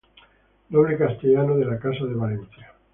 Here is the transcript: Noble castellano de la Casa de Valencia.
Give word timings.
Noble 0.69 0.97
castellano 0.97 1.55
de 1.57 1.65
la 1.65 1.77
Casa 1.77 2.05
de 2.07 2.15
Valencia. 2.15 2.73